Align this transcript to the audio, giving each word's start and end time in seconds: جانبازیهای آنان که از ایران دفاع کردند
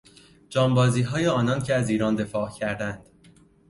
جانبازیهای 0.49 1.27
آنان 1.27 1.63
که 1.63 1.75
از 1.75 1.89
ایران 1.89 2.15
دفاع 2.15 2.49
کردند 2.51 3.05